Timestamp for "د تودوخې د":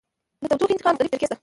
0.41-0.73